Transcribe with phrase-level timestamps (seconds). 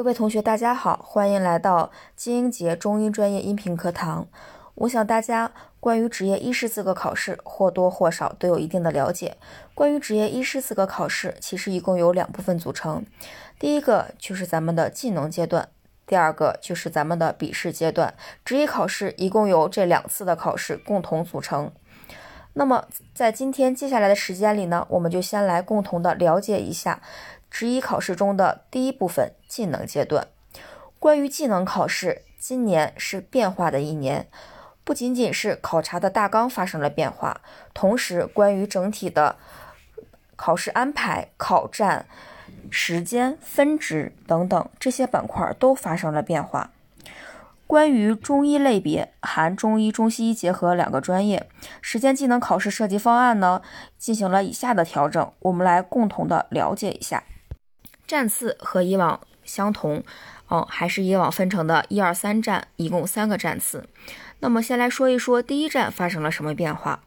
[0.00, 4.26] 各位同学，大家好，欢迎来到金英杰中医专业音频课堂。
[4.76, 9.36] 我想大家关于执业医师资格考试或多或少都有一定的了解。
[9.74, 13.04] 关于执业医师资格考试，其实一共有两部分组成，
[13.58, 15.68] 第一个就是咱们的技能阶段，
[16.06, 18.14] 第二个就是咱们的笔试阶段。
[18.42, 21.70] 执业考试一共由这两次的考试共同组成。
[22.54, 27.02] 那么在今天接下来的时间里呢，我们就先来共同的了解一下。
[27.50, 30.28] 执医考试中的第一部分技能阶段，
[30.98, 34.28] 关于技能考试，今年是变化的一年，
[34.84, 37.40] 不仅仅是考察的大纲发生了变化，
[37.74, 39.36] 同时关于整体的
[40.36, 42.06] 考试安排、考站
[42.70, 46.70] 时间、分值等等这些板块都发生了变化。
[47.66, 51.48] 关于中医类别，含中医、中西医结合两个专业，
[51.80, 53.62] 实践技能考试设计方案呢，
[53.96, 57.22] 进行了以下的调整，我们来共同的了解一下。
[58.10, 60.02] 站次和以往相同，
[60.48, 63.88] 哦，还是以往分成的一二三站，一共三个站次。
[64.40, 67.04] 那么先来说一说第一站发生了什么变化。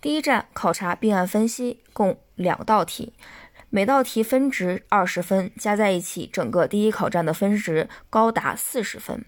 [0.00, 3.12] 第一站考察病案分析，共两道题，
[3.68, 9.26] 每道题分值二十分，加在一起，整个第一考站的分值高达四十分。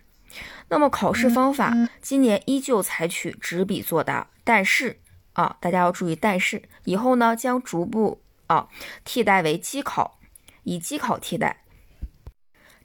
[0.71, 4.99] 那么考试方法今年依旧采取纸笔作答，但是
[5.35, 8.69] 啊，大家要注意，但是以后呢将逐步啊
[9.05, 10.18] 替代为机考。
[10.69, 11.63] 以机考替代，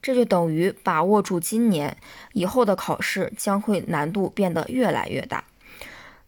[0.02, 1.98] 这就等于把握住今年
[2.32, 5.44] 以后的考试将会难度变得越来越大。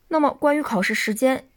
[0.09, 1.47] 那么关于考试时间，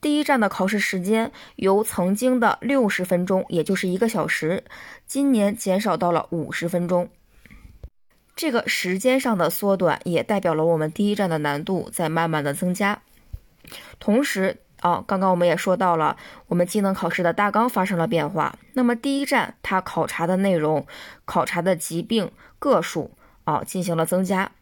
[0.00, 4.62] 第一站的考试时间由曾经的六十分钟，也就是一个小时，
[5.08, 7.08] 今年减少到了五十分钟。
[8.36, 13.02] 这个时间上的缩短，也代表了我们第一站的难度在慢慢的增加，
[13.98, 14.58] 同时。
[14.82, 18.54] 哦，刚刚我们也说到了，我们技能考试的大纲发生了变化。
[18.74, 20.86] 那么第一站它考察的内容、
[21.24, 23.10] 考察的疾病个数
[23.44, 24.52] 啊进行了增加。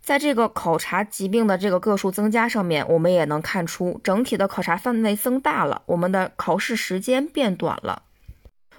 [0.00, 8.02] 在这个考察疾病的这个个数增加上面，我们也能看出整体的考察范围增大了，我们的考试时间变短了，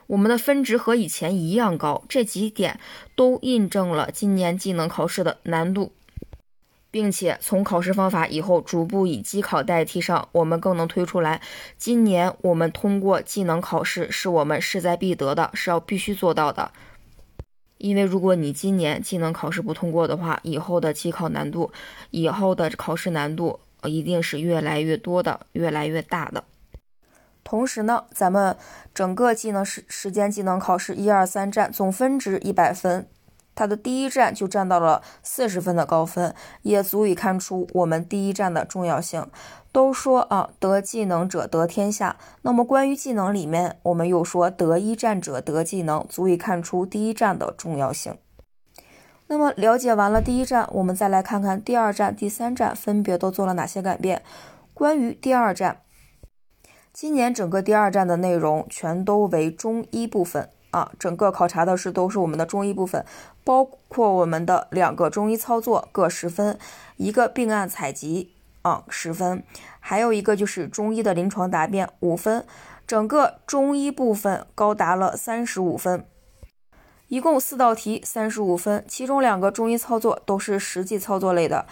[0.08, 2.04] 我们的分值和以前一样高。
[2.10, 2.78] 这几点
[3.16, 5.94] 都印证了今年技能考试的难度。
[6.94, 11.42] 并且从考试方法以后逐步以机考代替上，我们更能推出来，
[11.76, 16.72] 今年我们通过技能考试是我们势在必得的，是要必须做到的。
[17.80, 21.72] 因为如果你今年技能考试不通过的话，以后的机考难度，
[22.12, 26.44] 以后的考试难度一定是越来越多的，越来越大的。
[27.44, 28.56] 同时呢，咱们
[28.94, 33.08] 整个技能时时间技能考试一二三站总分值一百分。
[33.56, 36.34] 他的第一站就占到了四十分的高分，
[36.64, 39.28] 也足以看出我们第一站的重要性。
[39.72, 42.18] 都说啊，得技能者得天下。
[42.44, 48.16] 那么关于技能里面，我们又说得一战者得技能，足以看出第一站的重要性。
[49.28, 54.22] 那么了解完了第一站，我们再来看看第二站、第三站分别都做了哪些改变。
[54.76, 55.82] 关于第二站，
[56.92, 60.50] 今年整个第二站的内容全都为中医部分。
[60.74, 63.06] 啊，整个考察的是都是我们的中医部分，
[63.44, 66.58] 包括我们的两个中医操作各十分，
[66.98, 69.44] 一个病案采集啊十分，
[69.80, 72.44] 还有一个就是中医的临床答辩五分，
[72.88, 76.08] 整个中医部分高达了三十五分，
[77.08, 81.68] 一共四道题三十五分，其中两个中医操作都是实际操作类的。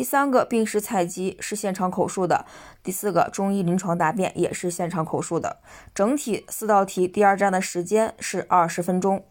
[0.00, 2.46] 第三个病史采集是现场口述的，
[2.82, 5.58] 第四个中医临床答辩也是现场口述的。
[5.94, 9.26] 整体四道题第二站的时间是二十分钟，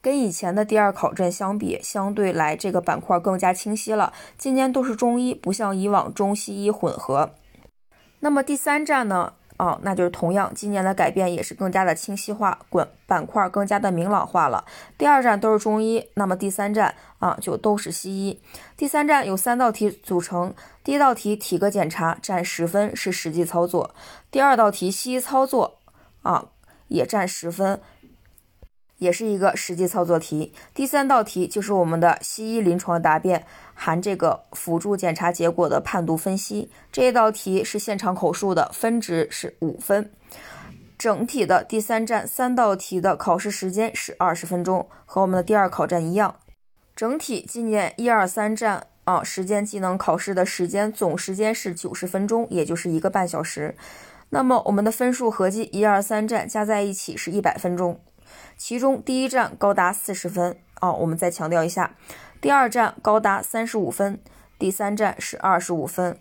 [0.00, 4.12] 跟以前的第二考证相比，相对来这个板块更加清晰了。
[4.38, 7.34] 今年都是中医，不像以往中西医混合。
[8.20, 9.32] 那么第三站呢？
[9.58, 14.64] 哦，那就是同样，今年的改变也是更加的清晰化，滚板块更加的明朗化了。
[14.98, 18.40] 第二站都是中医，那么第三站啊就都是西医。
[18.76, 20.52] 第三站有三道题组成，
[20.82, 23.94] 第一道题体格检查占十分，是实际操作；
[24.30, 25.78] 第二道题西医操作
[26.22, 26.46] 啊
[26.88, 27.80] 也占十分。
[29.02, 30.52] 也是一个实际操作题。
[30.72, 33.44] 第三道题就是我们的西医临床答辩，
[33.74, 36.70] 含这个辅助检查结果的判读分析。
[36.92, 40.08] 这一道题是现场口述的，分值是五分。
[40.96, 46.36] 整体的第三站三道题的考试时间是二十分钟，和我们的第二考站一样。
[46.94, 53.74] 整体今年一二三站啊，时间技能考试的时间总时间是九十分钟，也就是一个半小时。
[54.30, 58.00] 那么我们的分数合计一二三站加在一起是一百分钟。
[58.64, 61.96] 其中第一站高达四十分哦，我们再强调一下，
[62.40, 64.22] 第二站高达三十五分，
[64.56, 66.16] 第三站是二十五分。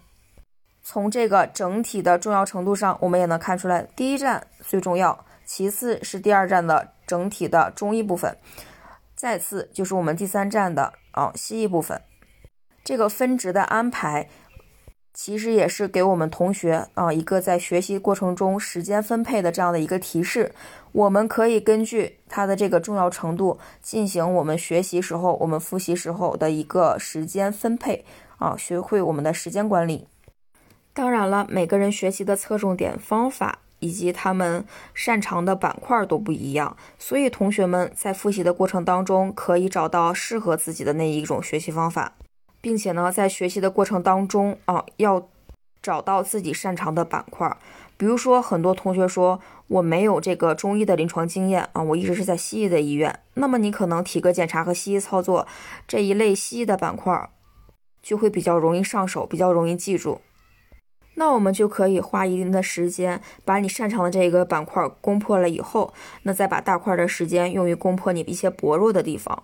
[0.81, 8.35] 从这个整体的重要程度上，我们也能看出来，第一站最重要，其次是第二站的整体的中医部分，
[9.15, 12.01] 再次就是我们第三站的啊西艺部分，
[12.83, 14.27] 这个分值的安排。
[15.13, 20.53] 其实也是给我们同学啊一个在学习过程中时间分配的这样的一个提示。
[20.93, 28.03] 我们可以根据它的这个重要程度进行我们学习时候、我们复习时候的一个时间分配
[28.37, 30.07] 啊，学会我们的时间管理。
[30.93, 42.15] 当然了，每个人学习的侧重点、方法以及他们擅长的板块都不一样，所以同学们在复习的过程当中可以找到适合自己的那一种学习方法。
[42.61, 45.27] 并且呢，在学习的过程当中啊，要
[45.81, 47.57] 找到自己擅长的板块。
[47.97, 53.19] 比如说，很多同学说我没有这个中医的临床经验啊，我一直是在西医的医院。
[53.35, 55.47] 那么你可能体格检查和西医操作
[55.87, 57.29] 这一类西医的板块
[58.01, 60.21] 就会比较容易上手，比较容易记住。
[61.15, 65.93] 那我们就可以花一定的时间，把你擅长的这一个板块攻破了以后，
[66.23, 69.43] 那再把大块的时间用于攻破你一些薄弱的地方。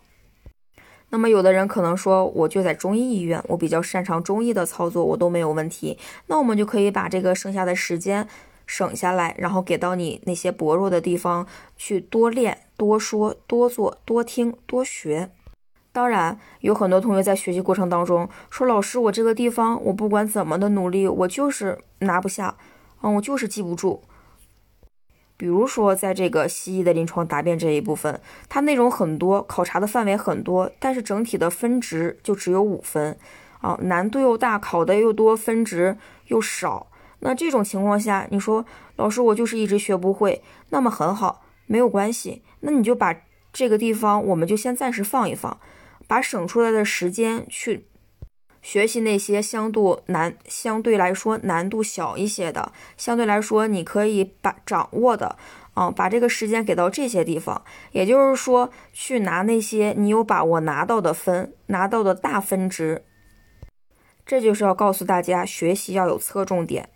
[1.10, 5.98] 那么有的人可能说，我就在中医医院，我比较擅长中医的操作，我都没有问题。
[6.28, 8.28] 那我们就可以把这个剩下的时间
[8.66, 15.30] 省下来，然后给到你那些薄弱的地方去多练、多说、多做、多听、多学。
[15.94, 22.56] 当然，有很多同学在学习过程当中说，老师，我这个地方我不管怎么的努力，我就是拿不下，
[23.02, 24.04] 嗯，我就是记不住。
[25.38, 28.20] 比如说，在这个西医的临床答辩这一部分，
[28.50, 33.16] 它内容很多，考察的范围很多，但是整体的分值就只有五分，
[33.62, 35.96] 啊，难度又大，考的又多，分值
[36.28, 36.88] 又少。
[37.20, 43.16] 那这种情况下，你说老师我就是一直学不会，那么很好，没有关系，那你就把
[43.54, 45.60] 这个地方我们就先暂时放一放，
[46.08, 47.86] 把省出来的时间去。
[48.68, 55.38] 学习那些相对难、相对来说难度小一些的，相对来说你可以把掌握的，
[55.78, 63.06] 嗯，把这个时间给到这些地方，也就是说，去拿那些你有把握拿到的分，拿到的大分值。
[64.26, 66.90] 这就是要告诉大家，学习要有侧重点，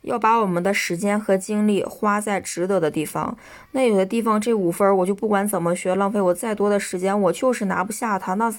[0.00, 3.36] 要把我们的时间和精力花在值得的地方。
[3.72, 8.50] 那有的地方这五分我就不管怎么学，浪费我再多的时间，我就是拿不下它，那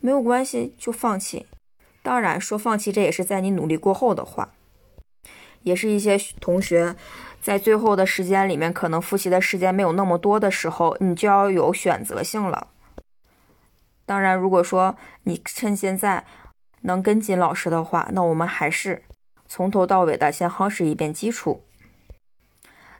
[0.00, 1.44] 没有关系，就放弃。
[2.04, 4.50] 当然，说放弃这也是在你努力过后的话，
[5.62, 6.94] 也是一些同学
[7.40, 12.68] 在最后的时间里面，可能复习的时间没有那么多的时候，你就要有选择性了。
[14.04, 16.26] 当然，如果说你趁现在
[16.82, 19.02] 能跟紧老师的话，那我们还是
[19.48, 21.64] 从头到尾的先夯实一遍基础。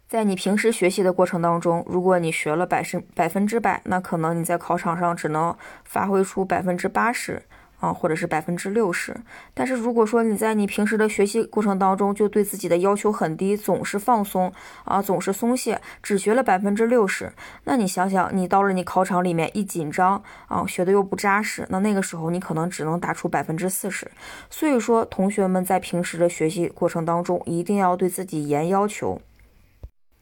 [0.09, 5.55] 在你平时学习的过程当中，如果你学了百分百分之百，那可能你在考场上只能
[5.85, 7.43] 发挥出百分之八十。
[7.81, 9.17] 啊，或者是百分之六十。
[9.53, 14.53] 但是如果说你在你平时的学习过程当中就对自己的要求很低，总是放松
[14.85, 17.32] 啊，总是松懈，只学了百分之六十，
[17.65, 24.11] 那你想想，你到了你考场里面一紧张啊，学的又不扎实，那那个时候你可能只能打出百分之四十。
[24.49, 29.20] 所以说，同学们在平时的学习过程当中，一定要对自己严要求，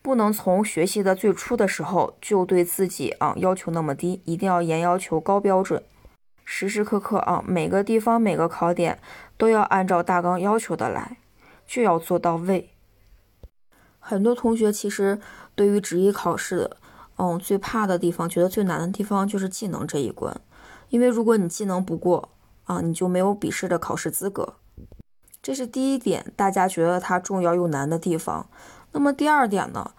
[0.01, 5.83] 不能从学习的最初的时候就对自己啊要求那么低，一定要严要求高标准。
[6.45, 8.99] 时时刻刻啊，每个地方每个考点
[9.37, 11.19] 都要按照大纲要求的来，
[11.67, 12.71] 就要做到位。
[13.99, 15.21] 很多同学其实
[15.55, 16.71] 对于职业考试，
[17.17, 20.41] 嗯，最怕的地方，觉得最难的地方就是技能这一关。
[20.89, 22.29] 因为如果你技能不过
[22.65, 24.55] 啊，你就没有笔试的考试资格。
[25.41, 28.49] 这是第一点，大家觉得它重要又难的地方。
[28.93, 29.93] 那么第二点呢，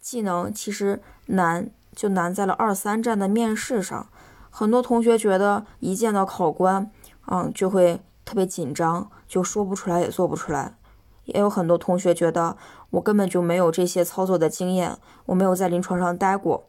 [0.00, 4.08] 技能其实难就难在了二三站的面试上。
[4.50, 6.90] 很多同学觉得一见到考官，
[7.26, 10.76] 嗯，就会特别紧张，就说不出来，也做不出来。
[11.24, 12.56] 也有很多同学觉得
[12.90, 16.68] 我根本就没有这些操作的经验，我没有在临床上待过，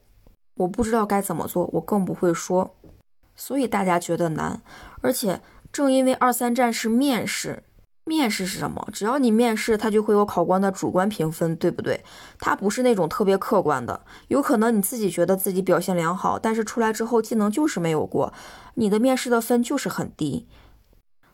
[0.55, 2.75] 我不知道该怎么做，我更不会说。
[3.35, 4.61] 所以大家觉得难，
[5.01, 7.63] 而且正因为二三战是面试。
[8.03, 8.88] 面试是什么？
[8.91, 12.03] 只要你面试，他就会有考官的主观评分，对不对？
[12.39, 18.34] 他不是那种特别客观的，有可能你自己觉得自己表现良好，但是出来之后技能就是没有过，
[18.74, 20.48] 你的面试的分就是很低。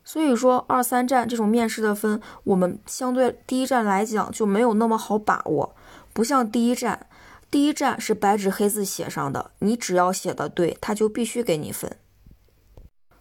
[0.03, 5.75] 所以说二三站这种面试的分，我们相对第一站来讲就没有那么好把握，
[6.13, 7.07] 不像第一站，
[7.49, 11.97] 第一站是白纸黑字写上的，你只要写的对，他就必须给你分。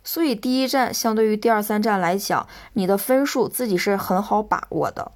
[0.07, 5.11] 所以第一站相对于第二三站来讲，你的分数自己是很好把握的。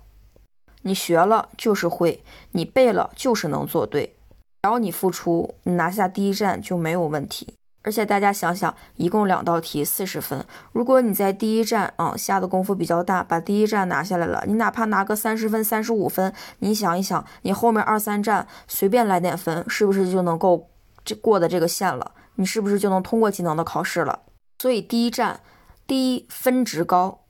[0.82, 4.16] 你学了就是会，你背了就是能做对。
[4.62, 7.54] 只要你付出，你拿下第一站就没有问题。
[7.82, 10.44] 而且大家想想，一共两道题，四十分。
[10.72, 20.68] 如果你在第一站啊下的功夫比较大，把第一站拿下来了，你哪怕拿个三十分、三十五分，你想一想，你后面二三站随便来点分，是不是就能够
[21.04, 22.10] 这过的这个线了？
[22.34, 24.18] 你是不是就能通过技能的考试了？
[24.60, 25.40] 所以第一站，
[25.86, 27.20] 第一分值高，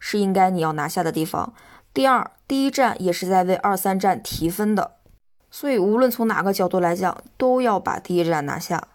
[0.00, 1.54] 是应该你要拿下的地方。
[1.94, 4.96] 第二，第一站也是在为二三站提分的，
[5.52, 8.88] 所以无论从哪个角度来讲，都要把第一站拿下。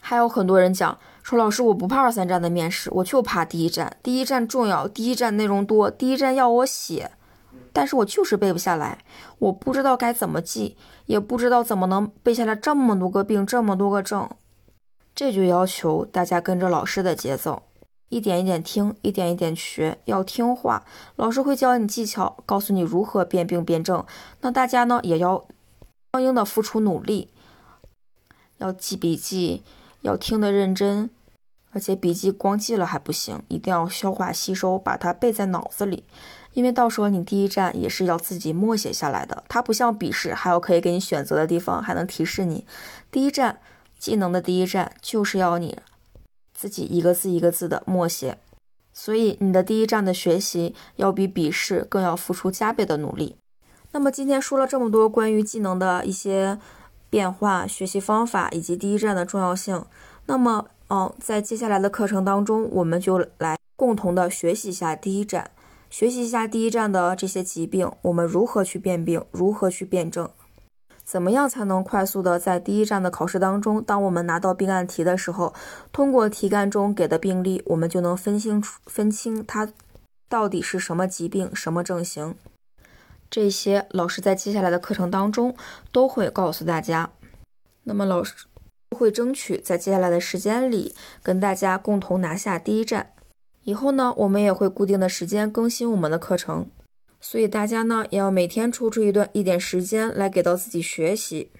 [0.00, 3.96] 还有很多人讲说，老师我不怕二三站的面试，我就怕第一站。
[4.00, 7.10] 第一站重要，第一站内容多，第一站要我写，
[7.72, 8.98] 但是我就是背不下来，
[9.40, 14.30] 我不知道该怎么记，也不知道怎么能背下来这么多个病，这么多个症。
[15.14, 17.62] 这就要求大家跟着老师的节奏。
[18.08, 20.84] 一点一点听，一点一点学，要听话。
[21.16, 24.04] 老师会教你技巧，告诉你如何辨病辨证。
[24.42, 25.46] 那大家呢，也要
[26.12, 27.30] 相应的付出努力，
[28.58, 29.62] 要记笔记，
[30.02, 31.08] 要听得认真。
[31.74, 36.04] 而且笔记光记了还不行，一定要消化吸收，把它背在脑子里。
[36.52, 42.66] 因为到时候你第一站也是要自己默写下来的，它不像笔试，还有可以给你选择的地方，还能提示你。
[43.10, 43.58] 第一站
[44.02, 45.78] 技能的第一站就是要你。
[46.52, 48.36] 自己一个字一个字的默写，
[48.92, 53.36] 所以你的第一站的学习要比笔试更要付出加倍的努力。
[53.92, 56.58] 那么今天说了这么多关于技能的一些
[57.08, 59.84] 变化、学习方法以及第一站的重要性，
[60.26, 65.52] 那么，嗯，在接下来的课程当中，我们就来共同的学习一下第一站，
[65.88, 70.28] 学习一下第一站的这些疾病，我们如何去辨病，如何去辨证。
[71.04, 75.52] 怎么样才能快速的在第一站的考试当中，当我们拿到病案题的时候，
[75.92, 79.68] 通过题干中给的病例，我们就能分清楚分清它
[80.28, 82.34] 到底是什么疾病、什么症型？
[83.28, 85.54] 这些老师在接下来的课程当中
[85.90, 87.10] 都会告诉大家。
[87.84, 88.34] 那么老师
[88.96, 93.12] 会争取在接下来的时间里跟大家共同拿下第一站。
[93.64, 96.66] 以后呢，我们也会固定的时间更新我们的课程。
[97.24, 101.52] 所以大家呢，也要每天抽出一段一点时间来给到自己学习。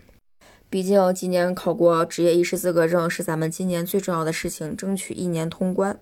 [0.69, 6.00] 毕竟今年考过执业医师资格证是咱们今年最重要的事情，争取一年通关。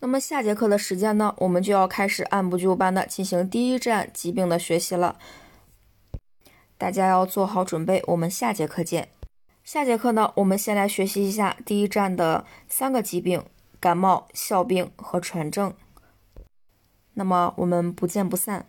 [0.00, 5.18] 那么下节课的时间呢，我们就要开始按部就班的进行第一站疾病的学习了。
[6.78, 9.08] 大家要做好准备，我们下节课见。
[9.62, 13.44] 下节课呢，我们先来学习一下第一站的三个疾病：
[13.78, 15.74] 感冒、哮病和喘症。
[17.14, 18.66] 那么我们不见不散。